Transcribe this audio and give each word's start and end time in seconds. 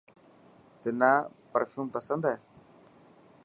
تنا 0.81 1.11
پرفيوم 1.51 1.87
پسند 1.95 2.23
هي. 2.29 2.35